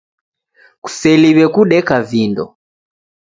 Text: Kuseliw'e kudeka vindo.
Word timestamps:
Kuseliw'e 0.83 1.45
kudeka 1.55 1.95
vindo. 2.09 2.45